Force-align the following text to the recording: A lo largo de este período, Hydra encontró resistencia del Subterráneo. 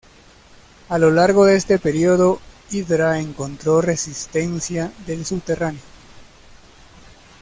A 0.89 0.97
lo 0.97 1.11
largo 1.11 1.45
de 1.45 1.55
este 1.55 1.77
período, 1.77 2.39
Hydra 2.71 3.19
encontró 3.19 3.81
resistencia 3.81 4.91
del 5.05 5.23
Subterráneo. 5.27 5.83